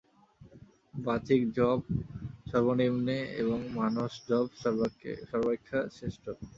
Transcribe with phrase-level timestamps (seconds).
[0.93, 1.79] বাচিক জপ
[2.49, 6.23] সর্বনিম্নে এবং মানস জপ সর্বাপেক্ষা শ্রেষ্ঠ।